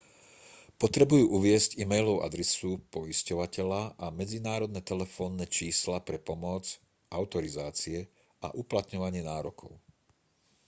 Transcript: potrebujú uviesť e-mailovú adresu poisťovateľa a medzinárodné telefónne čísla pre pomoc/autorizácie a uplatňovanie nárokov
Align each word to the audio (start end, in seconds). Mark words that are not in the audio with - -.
potrebujú 0.83 1.25
uviesť 1.37 1.71
e-mailovú 1.83 2.19
adresu 2.27 2.71
poisťovateľa 2.93 3.81
a 4.03 4.09
medzinárodné 4.19 4.81
telefónne 4.91 5.45
čísla 5.57 5.97
pre 6.07 6.17
pomoc/autorizácie 6.27 7.97
a 8.41 8.47
uplatňovanie 8.61 9.21
nárokov 9.31 9.71